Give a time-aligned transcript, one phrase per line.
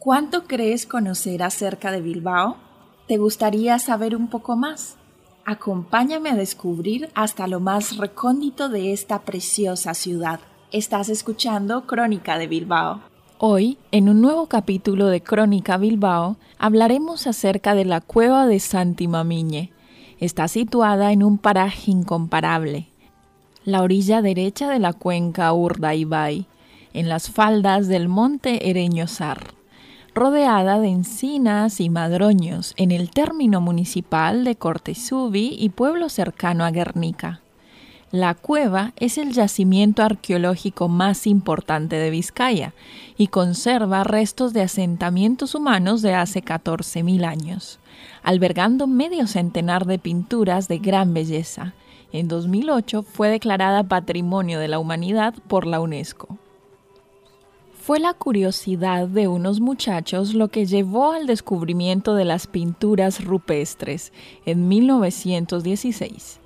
[0.00, 2.56] ¿Cuánto crees conocer acerca de Bilbao?
[3.06, 4.96] ¿Te gustaría saber un poco más?
[5.44, 10.40] Acompáñame a descubrir hasta lo más recóndito de esta preciosa ciudad.
[10.72, 13.02] Estás escuchando Crónica de Bilbao.
[13.38, 19.06] Hoy, en un nuevo capítulo de Crónica Bilbao, hablaremos acerca de la cueva de Santi
[19.06, 19.72] Mamiñe.
[20.20, 22.86] Está situada en un paraje incomparable,
[23.64, 26.46] la orilla derecha de la cuenca Urdaibai,
[26.92, 29.60] en las faldas del monte Ereñosar
[30.14, 36.70] rodeada de encinas y madroños en el término municipal de Cortesubi y pueblo cercano a
[36.70, 37.40] Guernica.
[38.12, 42.74] La cueva es el yacimiento arqueológico más importante de Vizcaya
[43.16, 47.78] y conserva restos de asentamientos humanos de hace 14.000 años,
[48.24, 51.72] albergando medio centenar de pinturas de gran belleza.
[52.10, 56.36] En 2008 fue declarada Patrimonio de la Humanidad por la UNESCO.
[57.80, 64.12] Fue la curiosidad de unos muchachos lo que llevó al descubrimiento de las pinturas rupestres
[64.46, 66.40] en 1916.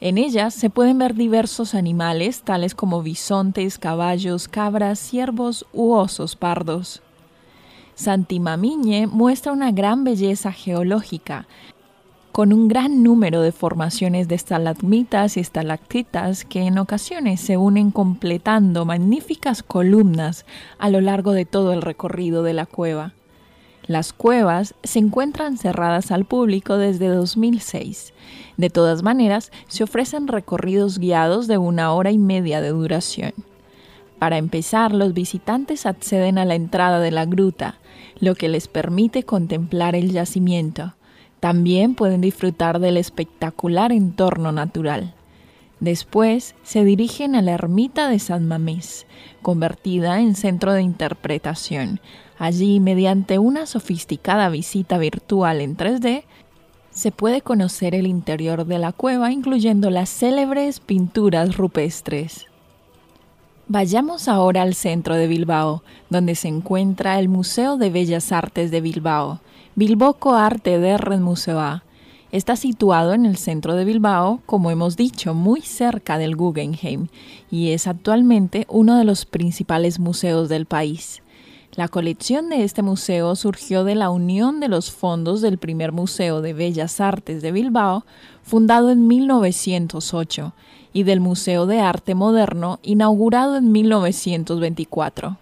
[0.00, 6.36] En ellas se pueden ver diversos animales tales como bisontes, caballos, cabras, ciervos u osos
[6.36, 7.02] pardos.
[7.96, 11.46] Santimamiñe muestra una gran belleza geológica,
[12.32, 17.90] con un gran número de formaciones de estalagmitas y estalactitas que en ocasiones se unen
[17.90, 20.46] completando magníficas columnas
[20.78, 23.12] a lo largo de todo el recorrido de la cueva.
[23.90, 28.12] Las cuevas se encuentran cerradas al público desde 2006.
[28.56, 33.32] De todas maneras, se ofrecen recorridos guiados de una hora y media de duración.
[34.20, 37.80] Para empezar, los visitantes acceden a la entrada de la gruta,
[38.20, 40.94] lo que les permite contemplar el yacimiento.
[41.40, 45.14] También pueden disfrutar del espectacular entorno natural.
[45.80, 49.06] Después se dirigen a la ermita de San Mamés,
[49.42, 51.98] convertida en centro de interpretación.
[52.40, 56.24] Allí, mediante una sofisticada visita virtual en 3D,
[56.90, 62.46] se puede conocer el interior de la cueva, incluyendo las célebres pinturas rupestres.
[63.68, 68.80] Vayamos ahora al centro de Bilbao, donde se encuentra el Museo de Bellas Artes de
[68.80, 69.40] Bilbao,
[69.74, 71.82] Bilboco Arte Red Museo
[72.32, 77.08] Está situado en el centro de Bilbao, como hemos dicho, muy cerca del Guggenheim,
[77.50, 81.20] y es actualmente uno de los principales museos del país.
[81.76, 86.40] La colección de este museo surgió de la unión de los fondos del primer Museo
[86.40, 88.04] de Bellas Artes de Bilbao,
[88.42, 90.52] fundado en 1908,
[90.92, 95.38] y del Museo de Arte Moderno, inaugurado en 1924.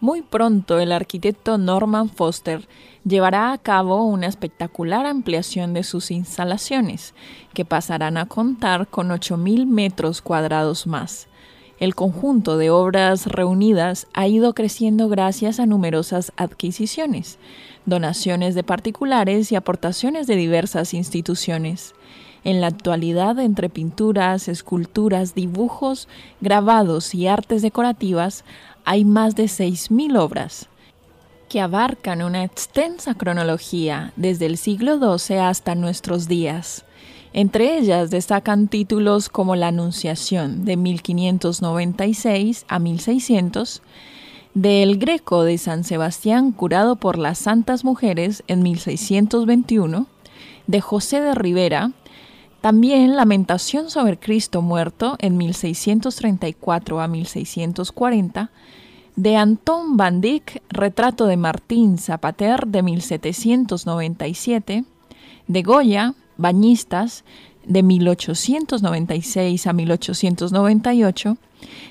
[0.00, 2.68] Muy pronto el arquitecto Norman Foster
[3.04, 7.14] llevará a cabo una espectacular ampliación de sus instalaciones,
[7.54, 11.28] que pasarán a contar con 8.000 metros cuadrados más.
[11.84, 17.36] El conjunto de obras reunidas ha ido creciendo gracias a numerosas adquisiciones,
[17.84, 21.94] donaciones de particulares y aportaciones de diversas instituciones.
[22.42, 26.08] En la actualidad, entre pinturas, esculturas, dibujos,
[26.40, 28.46] grabados y artes decorativas,
[28.86, 30.70] hay más de 6.000 obras
[31.50, 36.86] que abarcan una extensa cronología desde el siglo XII hasta nuestros días.
[37.34, 43.82] Entre ellas destacan títulos como La Anunciación de 1596 a 1600,
[44.54, 50.06] del Greco de San Sebastián curado por las Santas Mujeres en 1621,
[50.68, 51.90] de José de Rivera,
[52.60, 58.52] también Lamentación sobre Cristo muerto en 1634 a 1640,
[59.16, 64.84] de Anton van Dyck, Retrato de Martín Zapater de 1797,
[65.48, 67.24] de Goya, Bañistas
[67.66, 71.36] de 1896 a 1898,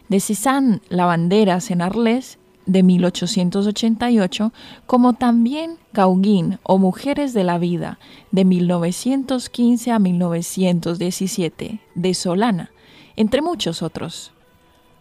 [0.10, 4.54] de Cézanne Lavanderas en Arles de 1888,
[4.86, 8.00] como también Gauguin o Mujeres de la Vida
[8.32, 12.72] de 1915 a 1917, de Solana,
[13.16, 14.32] entre muchos otros.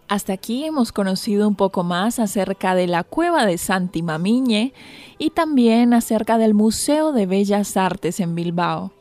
[0.09, 4.75] Hasta aquí hemos conocido un poco más acerca de la cueva de Santi Mamiñe
[5.19, 8.93] y también acerca del Museo de Bellas Artes en Bilbao.